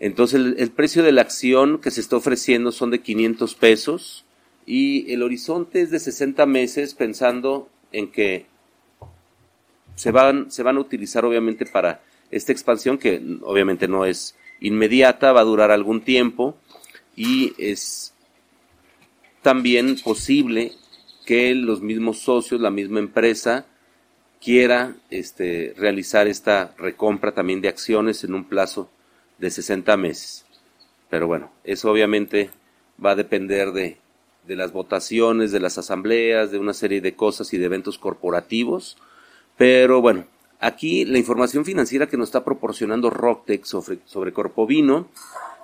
Entonces 0.00 0.54
el, 0.56 0.70
precio 0.70 1.02
de 1.02 1.12
la 1.12 1.22
acción 1.22 1.78
que 1.80 1.90
se 1.90 2.00
está 2.00 2.16
ofreciendo 2.16 2.70
son 2.70 2.90
de 2.90 3.00
500 3.00 3.54
pesos 3.54 4.24
y 4.64 5.12
el 5.12 5.22
horizonte 5.22 5.80
es 5.80 5.90
de 5.90 5.98
60 5.98 6.46
meses 6.46 6.94
pensando 6.94 7.68
en 7.90 8.10
que 8.12 8.46
se 9.96 10.12
van, 10.12 10.50
se 10.52 10.62
van 10.62 10.76
a 10.76 10.80
utilizar 10.80 11.24
obviamente 11.24 11.66
para 11.66 12.00
esta 12.30 12.52
expansión 12.52 12.98
que 12.98 13.20
obviamente 13.42 13.88
no 13.88 14.04
es 14.04 14.36
inmediata, 14.60 15.32
va 15.32 15.40
a 15.40 15.44
durar 15.44 15.72
algún 15.72 16.02
tiempo 16.02 16.56
y 17.16 17.54
es 17.58 18.14
también 19.42 19.96
posible 19.98 20.72
que 21.26 21.54
los 21.54 21.82
mismos 21.82 22.20
socios, 22.20 22.60
la 22.60 22.70
misma 22.70 23.00
empresa, 23.00 23.66
quiera 24.40 24.94
este, 25.10 25.74
realizar 25.76 26.28
esta 26.28 26.74
recompra 26.78 27.32
también 27.32 27.60
de 27.60 27.68
acciones 27.68 28.22
en 28.22 28.34
un 28.34 28.44
plazo 28.44 28.88
de 29.38 29.50
60 29.50 29.96
meses. 29.96 30.44
Pero 31.10 31.26
bueno, 31.26 31.50
eso 31.64 31.90
obviamente 31.90 32.50
va 33.04 33.12
a 33.12 33.16
depender 33.16 33.72
de, 33.72 33.98
de 34.46 34.56
las 34.56 34.72
votaciones, 34.72 35.52
de 35.52 35.60
las 35.60 35.78
asambleas, 35.78 36.50
de 36.50 36.58
una 36.58 36.74
serie 36.74 37.00
de 37.00 37.14
cosas 37.14 37.52
y 37.54 37.58
de 37.58 37.66
eventos 37.66 37.98
corporativos. 37.98 38.96
Pero 39.56 40.00
bueno, 40.00 40.24
aquí 40.60 41.04
la 41.04 41.18
información 41.18 41.64
financiera 41.64 42.08
que 42.08 42.16
nos 42.16 42.28
está 42.28 42.44
proporcionando 42.44 43.10
Rocktech 43.10 43.64
sobre, 43.64 43.98
sobre 44.04 44.32
Corpovino, 44.32 45.08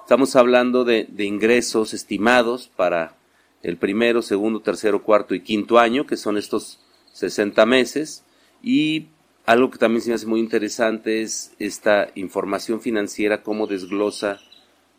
estamos 0.02 0.36
hablando 0.36 0.84
de, 0.84 1.06
de 1.10 1.24
ingresos 1.24 1.94
estimados 1.94 2.70
para 2.74 3.16
el 3.62 3.78
primero, 3.78 4.20
segundo, 4.20 4.60
tercero, 4.60 5.02
cuarto 5.02 5.34
y 5.34 5.40
quinto 5.40 5.78
año, 5.78 6.06
que 6.06 6.18
son 6.18 6.36
estos 6.36 6.80
60 7.14 7.64
meses, 7.64 8.22
y 8.62 9.08
algo 9.46 9.70
que 9.70 9.78
también 9.78 10.02
se 10.02 10.08
me 10.08 10.14
hace 10.14 10.26
muy 10.26 10.40
interesante 10.40 11.22
es 11.22 11.52
esta 11.58 12.08
información 12.14 12.80
financiera, 12.80 13.42
cómo 13.42 13.66
desglosa 13.66 14.40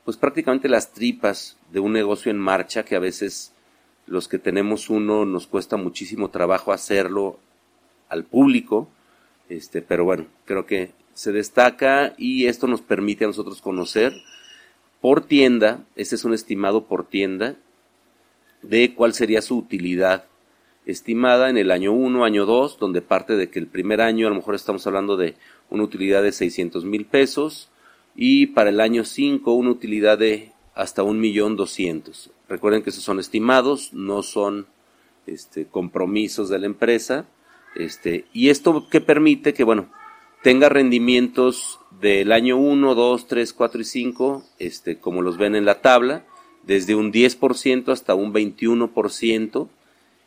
pues 0.04 0.18
prácticamente 0.18 0.70
las 0.70 0.94
tripas 0.94 1.58
de 1.72 1.80
un 1.80 1.92
negocio 1.92 2.30
en 2.30 2.38
marcha 2.38 2.86
que 2.86 2.96
a 2.96 3.00
veces 3.00 3.52
los 4.06 4.28
que 4.28 4.38
tenemos 4.38 4.92
uno 4.92 5.26
nos 5.26 5.48
cuesta 5.48 5.78
muchísimo 5.78 6.30
trabajo 6.30 6.72
hacerlo 6.72 7.40
al 8.08 8.24
público, 8.24 8.88
este, 9.50 9.82
pero 9.82 10.06
bueno, 10.06 10.28
creo 10.46 10.68
que 10.68 10.92
se 11.16 11.32
destaca 11.32 12.14
y 12.20 12.46
esto 12.46 12.68
nos 12.68 12.82
permite 12.82 13.26
a 13.26 13.28
nosotros 13.28 13.62
conocer 13.62 14.14
por 15.02 15.26
tienda, 15.26 15.84
este 15.96 16.16
es 16.16 16.24
un 16.24 16.36
estimado 16.36 16.86
por 16.86 17.08
tienda, 17.08 17.56
de 18.62 18.94
cuál 18.94 19.14
sería 19.14 19.42
su 19.42 19.58
utilidad 19.58 20.26
estimada 20.86 21.50
en 21.50 21.58
el 21.58 21.72
año 21.72 21.94
1, 21.94 22.24
año 22.24 22.46
2, 22.46 22.78
donde 22.80 23.02
parte 23.02 23.36
de 23.36 23.50
que 23.50 23.60
el 23.60 23.68
primer 23.68 24.02
año 24.02 24.28
a 24.28 24.30
lo 24.30 24.36
mejor 24.36 24.56
estamos 24.56 24.86
hablando 24.88 25.18
de 25.18 25.36
una 25.70 25.84
utilidad 25.84 26.22
de 26.24 26.32
600 26.32 26.86
mil 26.86 27.06
pesos 27.06 27.70
y 28.16 28.48
para 28.48 28.70
el 28.70 28.80
año 28.80 29.04
5 29.04 29.52
una 29.54 29.72
utilidad 29.72 30.18
de 30.18 30.52
hasta 30.76 31.04
un 31.04 31.20
millón 31.20 31.56
doscientos. 31.56 32.32
Recuerden 32.48 32.84
que 32.84 32.92
esos 32.92 33.04
son 33.04 33.20
estimados, 33.20 33.94
no 33.94 34.22
son 34.24 34.68
este, 35.26 35.66
compromisos 35.66 36.50
de 36.50 36.60
la 36.60 36.66
empresa. 36.66 37.26
Este, 37.76 38.26
y 38.34 38.50
esto 38.50 38.88
que 38.90 39.02
permite 39.02 39.54
que, 39.54 39.64
bueno, 39.64 39.90
tenga 40.44 40.70
rendimientos 40.70 41.80
del 42.00 42.32
año 42.32 42.58
1, 42.58 42.94
2, 42.94 43.28
3, 43.28 43.54
4 43.54 43.82
y 43.82 43.86
5, 43.86 44.44
este, 44.60 45.00
como 45.00 45.22
los 45.22 45.38
ven 45.38 45.56
en 45.56 45.66
la 45.66 45.82
tabla, 45.82 46.26
desde 46.64 46.96
un 46.96 47.12
10% 47.12 47.92
hasta 47.92 48.16
un 48.16 48.34
21%, 48.34 49.70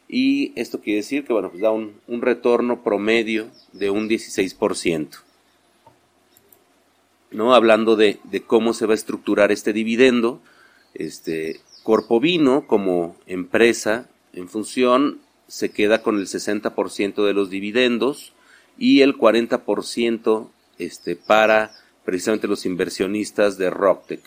y 0.08 0.52
esto 0.56 0.80
quiere 0.80 0.98
decir 0.98 1.24
que 1.24 1.32
bueno, 1.32 1.50
pues 1.50 1.62
da 1.62 1.70
un, 1.70 2.00
un 2.06 2.22
retorno 2.22 2.82
promedio 2.82 3.48
de 3.72 3.90
un 3.90 4.08
16%. 4.08 5.08
¿no? 7.30 7.54
Hablando 7.54 7.94
de, 7.94 8.18
de, 8.24 8.42
cómo 8.42 8.72
se 8.72 8.86
va 8.86 8.92
a 8.92 8.94
estructurar 8.94 9.52
este 9.52 9.74
dividendo, 9.74 10.40
este 10.94 11.60
Corpovino 11.82 12.66
como 12.66 13.16
empresa 13.26 14.08
en 14.32 14.48
función 14.48 15.20
se 15.46 15.70
queda 15.70 16.02
con 16.02 16.18
el 16.18 16.26
60% 16.26 17.26
de 17.26 17.32
los 17.32 17.50
dividendos 17.50 18.32
y 18.78 19.00
el 19.00 19.16
40% 19.16 20.48
este, 20.78 21.16
para 21.16 21.72
precisamente 22.04 22.48
los 22.48 22.64
inversionistas 22.64 23.58
de 23.58 23.70
Rocktech. 23.70 24.22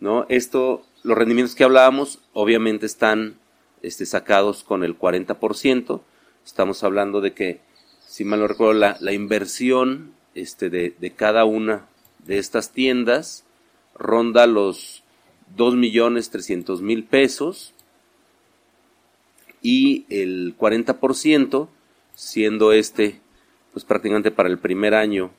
¿no? 0.00 0.26
Esto, 0.28 0.84
los 1.02 1.16
rendimientos 1.16 1.54
que 1.54 1.64
hablábamos, 1.64 2.20
obviamente 2.32 2.86
están 2.86 3.36
este, 3.84 4.06
sacados 4.06 4.64
con 4.64 4.82
el 4.82 4.98
40%. 4.98 6.00
Estamos 6.44 6.82
hablando 6.82 7.20
de 7.20 7.34
que, 7.34 7.60
si 8.06 8.24
mal 8.24 8.40
no 8.40 8.48
recuerdo, 8.48 8.72
la, 8.72 8.96
la 9.00 9.12
inversión 9.12 10.14
este, 10.34 10.70
de, 10.70 10.94
de, 10.98 11.10
cada 11.12 11.44
una 11.44 11.86
de 12.26 12.38
estas 12.38 12.72
tiendas 12.72 13.44
ronda 13.94 14.46
los 14.46 15.02
2.300.000 15.56 17.06
pesos 17.06 17.74
y 19.62 20.06
el 20.08 20.56
40% 20.56 21.68
siendo 22.14 22.72
este 22.72 23.20
pues 23.72 23.84
prácticamente 23.84 24.30
para 24.30 24.48
el 24.48 24.58
primer 24.58 24.94
año 24.94 25.32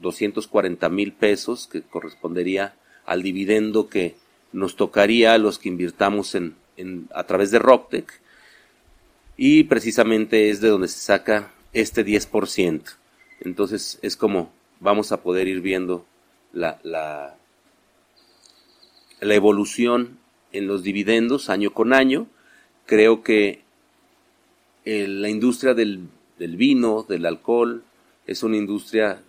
240 0.00 0.88
mil 0.88 1.12
pesos 1.12 1.68
que 1.70 1.82
correspondería 1.82 2.74
al 3.04 3.22
dividendo 3.22 3.88
que 3.88 4.16
nos 4.52 4.76
tocaría 4.76 5.34
a 5.34 5.38
los 5.38 5.58
que 5.58 5.68
invirtamos 5.68 6.34
en, 6.34 6.54
a 7.12 7.24
través 7.24 7.50
de 7.50 7.58
Rocktech 7.58 8.20
y 9.36 9.64
precisamente 9.64 10.50
es 10.50 10.60
de 10.60 10.68
donde 10.68 10.88
se 10.88 10.98
saca 10.98 11.52
este 11.72 12.04
10%. 12.04 12.82
Entonces 13.40 13.98
es 14.02 14.16
como 14.16 14.52
vamos 14.80 15.12
a 15.12 15.22
poder 15.22 15.48
ir 15.48 15.60
viendo 15.60 16.04
la, 16.52 16.78
la, 16.82 17.36
evolución 19.20 20.18
en 20.52 20.66
los 20.66 20.82
dividendos 20.82 21.50
año 21.50 21.72
con 21.72 21.92
año. 21.92 22.26
Creo 22.86 23.22
que 23.22 23.62
la 24.84 25.28
industria 25.28 25.74
del, 25.74 26.08
del 26.38 26.56
vino, 26.56 27.04
del 27.08 27.26
alcohol, 27.26 27.82
es 28.26 28.42
una 28.42 28.56
industria 28.56 29.22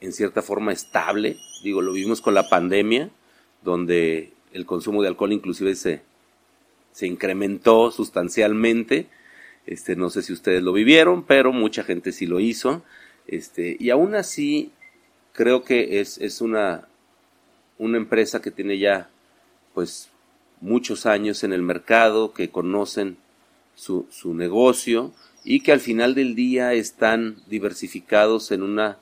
en 0.00 0.12
cierta 0.12 0.42
forma 0.42 0.72
estable. 0.72 1.36
Digo, 1.62 1.82
lo 1.82 1.92
vimos 1.92 2.20
con 2.20 2.34
la 2.34 2.48
pandemia, 2.48 3.10
donde 3.62 4.32
el 4.52 4.66
consumo 4.66 5.02
de 5.02 5.08
alcohol 5.08 5.32
inclusive 5.32 5.74
se, 5.74 6.02
se 6.92 7.06
incrementó 7.06 7.90
sustancialmente. 7.90 9.08
Este, 9.66 9.96
no 9.96 10.10
sé 10.10 10.22
si 10.22 10.32
ustedes 10.32 10.62
lo 10.62 10.72
vivieron, 10.72 11.24
pero 11.24 11.52
mucha 11.52 11.82
gente 11.82 12.12
sí 12.12 12.26
lo 12.26 12.40
hizo. 12.40 12.82
Este, 13.26 13.76
y 13.78 13.90
aún 13.90 14.14
así, 14.14 14.70
creo 15.32 15.64
que 15.64 16.00
es, 16.00 16.18
es 16.18 16.40
una, 16.40 16.88
una 17.78 17.96
empresa 17.96 18.40
que 18.40 18.50
tiene 18.50 18.78
ya, 18.78 19.08
pues, 19.74 20.10
muchos 20.60 21.06
años 21.06 21.42
en 21.44 21.52
el 21.52 21.62
mercado, 21.62 22.32
que 22.32 22.50
conocen 22.50 23.16
su, 23.74 24.06
su 24.10 24.34
negocio 24.34 25.12
y 25.44 25.60
que 25.60 25.72
al 25.72 25.80
final 25.80 26.14
del 26.14 26.34
día 26.34 26.72
están 26.72 27.36
diversificados 27.48 28.52
en 28.52 28.62
una, 28.62 28.98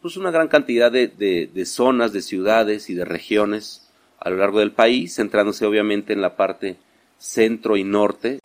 pues 0.00 0.16
una 0.16 0.30
gran 0.30 0.48
cantidad 0.48 0.90
de, 0.90 1.08
de, 1.08 1.50
de 1.52 1.66
zonas, 1.66 2.12
de 2.12 2.22
ciudades 2.22 2.88
y 2.88 2.94
de 2.94 3.04
regiones 3.04 3.85
a 4.26 4.30
lo 4.30 4.38
largo 4.38 4.58
del 4.58 4.72
país, 4.72 5.14
centrándose 5.14 5.64
obviamente 5.66 6.12
en 6.12 6.20
la 6.20 6.34
parte 6.34 6.78
centro 7.16 7.76
y 7.76 7.84
norte. 7.84 8.40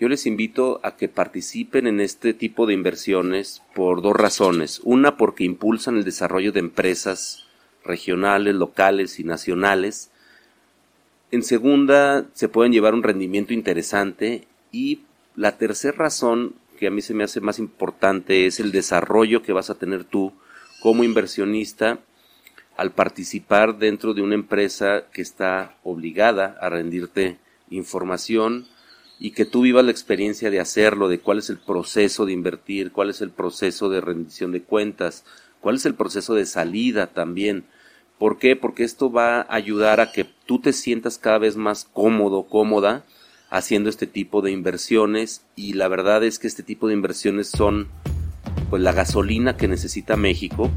Yo 0.00 0.08
les 0.08 0.26
invito 0.26 0.80
a 0.82 0.96
que 0.96 1.06
participen 1.08 1.86
en 1.86 2.00
este 2.00 2.34
tipo 2.34 2.66
de 2.66 2.74
inversiones 2.74 3.62
por 3.72 4.02
dos 4.02 4.16
razones. 4.16 4.80
Una, 4.82 5.16
porque 5.16 5.44
impulsan 5.44 5.96
el 5.96 6.02
desarrollo 6.02 6.50
de 6.50 6.58
empresas 6.58 7.44
regionales, 7.84 8.56
locales 8.56 9.20
y 9.20 9.24
nacionales. 9.24 10.10
En 11.30 11.44
segunda, 11.44 12.26
se 12.34 12.48
pueden 12.48 12.72
llevar 12.72 12.94
un 12.94 13.04
rendimiento 13.04 13.54
interesante. 13.54 14.48
Y 14.72 15.02
la 15.36 15.56
tercera 15.56 15.96
razón, 15.96 16.54
que 16.80 16.88
a 16.88 16.90
mí 16.90 17.00
se 17.00 17.14
me 17.14 17.22
hace 17.22 17.40
más 17.40 17.60
importante, 17.60 18.46
es 18.46 18.58
el 18.58 18.72
desarrollo 18.72 19.40
que 19.40 19.52
vas 19.52 19.70
a 19.70 19.78
tener 19.78 20.02
tú 20.02 20.32
como 20.82 21.04
inversionista 21.04 22.00
al 22.78 22.92
participar 22.92 23.78
dentro 23.78 24.14
de 24.14 24.22
una 24.22 24.36
empresa 24.36 25.02
que 25.12 25.20
está 25.20 25.76
obligada 25.82 26.56
a 26.60 26.68
rendirte 26.68 27.36
información 27.70 28.68
y 29.18 29.32
que 29.32 29.44
tú 29.44 29.62
vivas 29.62 29.84
la 29.84 29.90
experiencia 29.90 30.48
de 30.48 30.60
hacerlo, 30.60 31.08
de 31.08 31.18
cuál 31.18 31.38
es 31.38 31.50
el 31.50 31.58
proceso 31.58 32.24
de 32.24 32.32
invertir, 32.32 32.92
cuál 32.92 33.10
es 33.10 33.20
el 33.20 33.30
proceso 33.30 33.88
de 33.88 34.00
rendición 34.00 34.52
de 34.52 34.62
cuentas, 34.62 35.24
cuál 35.60 35.74
es 35.74 35.86
el 35.86 35.96
proceso 35.96 36.36
de 36.36 36.46
salida 36.46 37.08
también. 37.08 37.64
¿Por 38.16 38.38
qué? 38.38 38.54
Porque 38.54 38.84
esto 38.84 39.10
va 39.10 39.40
a 39.40 39.54
ayudar 39.56 40.00
a 40.00 40.12
que 40.12 40.24
tú 40.46 40.60
te 40.60 40.72
sientas 40.72 41.18
cada 41.18 41.38
vez 41.38 41.56
más 41.56 41.84
cómodo, 41.84 42.44
cómoda, 42.44 43.04
haciendo 43.50 43.90
este 43.90 44.06
tipo 44.06 44.40
de 44.40 44.52
inversiones 44.52 45.42
y 45.56 45.72
la 45.72 45.88
verdad 45.88 46.22
es 46.22 46.38
que 46.38 46.46
este 46.46 46.62
tipo 46.62 46.86
de 46.86 46.94
inversiones 46.94 47.48
son 47.48 47.88
pues 48.70 48.80
la 48.80 48.92
gasolina 48.92 49.56
que 49.56 49.66
necesita 49.66 50.16
México 50.16 50.70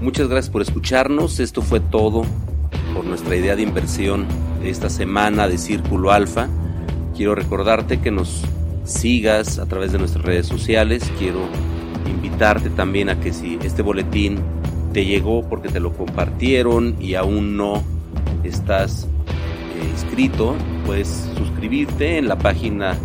Muchas 0.00 0.28
gracias 0.28 0.52
por 0.52 0.60
escucharnos. 0.60 1.40
Esto 1.40 1.62
fue 1.62 1.80
todo 1.80 2.24
por 2.94 3.04
nuestra 3.04 3.34
idea 3.34 3.56
de 3.56 3.62
inversión 3.62 4.26
de 4.60 4.68
esta 4.68 4.90
semana 4.90 5.48
de 5.48 5.56
Círculo 5.56 6.12
Alfa. 6.12 6.48
Quiero 7.16 7.34
recordarte 7.34 8.00
que 8.00 8.10
nos 8.10 8.42
sigas 8.84 9.58
a 9.58 9.66
través 9.66 9.92
de 9.92 9.98
nuestras 9.98 10.24
redes 10.24 10.46
sociales. 10.46 11.10
Quiero 11.18 11.40
invitarte 12.06 12.68
también 12.68 13.08
a 13.08 13.18
que 13.20 13.32
si 13.32 13.58
este 13.62 13.80
boletín 13.80 14.38
te 14.92 15.06
llegó 15.06 15.48
porque 15.48 15.70
te 15.70 15.80
lo 15.80 15.92
compartieron 15.94 16.96
y 17.00 17.14
aún 17.14 17.56
no 17.56 17.82
estás 18.44 19.04
eh, 19.04 19.88
inscrito, 19.92 20.54
puedes 20.84 21.26
suscribirte 21.36 22.18
en 22.18 22.28
la 22.28 22.36
página 22.36 22.98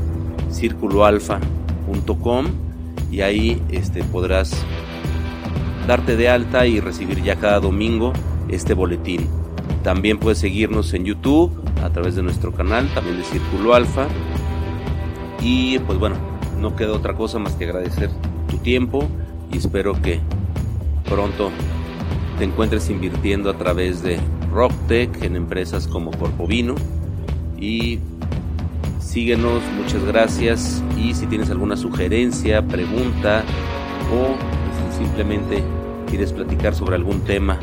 circuloalfa.com 0.52 2.48
y 3.12 3.22
ahí 3.22 3.62
este, 3.70 4.04
podrás 4.04 4.66
darte 5.88 6.16
de 6.16 6.30
alta 6.30 6.68
y 6.68 6.80
recibir 6.80 7.22
ya 7.24 7.36
cada 7.36 7.60
domingo 7.60 8.14
este 8.50 8.74
boletín. 8.74 9.28
También 9.84 10.20
puedes 10.20 10.38
seguirnos 10.38 10.94
en 10.94 11.06
YouTube 11.06 11.52
a 11.84 11.90
través 11.90 12.16
de 12.16 12.24
nuestro 12.24 12.52
canal, 12.52 12.88
también 12.94 13.18
de 13.18 13.24
Círculo 13.24 13.74
Alfa. 13.74 14.08
Y 15.42 15.80
pues 15.80 15.98
bueno, 15.98 16.16
no 16.60 16.76
queda 16.76 16.94
otra 16.94 17.16
cosa 17.16 17.40
más 17.40 17.56
que 17.56 17.66
agradecer 17.66 18.10
tu 18.48 18.58
tiempo 18.58 19.08
y 19.52 19.58
espero 19.58 20.00
que 20.02 20.20
pronto 21.10 21.50
te 22.38 22.44
encuentres 22.46 22.90
invirtiendo 22.90 23.50
a 23.50 23.58
través 23.58 24.04
de 24.04 24.20
RockTech 24.54 25.24
en 25.24 25.36
empresas 25.36 25.88
como 25.88 26.12
Corpovino. 26.12 26.76
Y 27.60 28.00
síguenos, 29.00 29.62
muchas 29.78 30.04
gracias. 30.06 30.84
Y 30.98 31.14
si 31.14 31.26
tienes 31.26 31.50
alguna 31.50 31.76
sugerencia, 31.76 32.62
pregunta 32.62 33.44
o 34.14 34.51
simplemente 35.06 35.64
quieres 36.08 36.32
platicar 36.32 36.76
sobre 36.76 36.96
algún 36.96 37.22
tema 37.22 37.58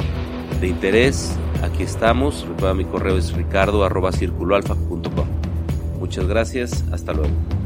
de 0.60 0.68
interés, 0.68 1.36
aquí 1.62 1.82
estamos. 1.82 2.46
Recuerda 2.48 2.74
mi 2.74 2.84
correo 2.84 3.16
es 3.16 3.32
ricardo 3.32 3.84
Muchas 6.00 6.26
gracias, 6.26 6.84
hasta 6.92 7.12
luego. 7.12 7.57